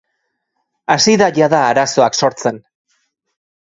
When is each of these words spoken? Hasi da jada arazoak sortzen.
Hasi 0.95 1.15
da 1.23 1.29
jada 1.37 1.61
arazoak 1.69 2.21
sortzen. 2.23 2.63